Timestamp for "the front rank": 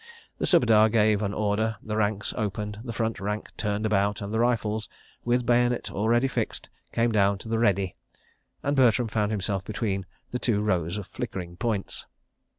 2.83-3.49